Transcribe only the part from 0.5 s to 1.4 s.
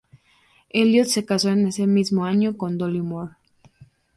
Elliott se